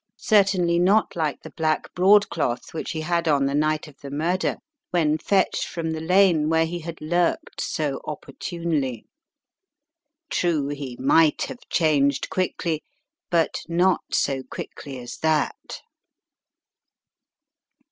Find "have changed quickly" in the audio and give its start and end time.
11.43-12.81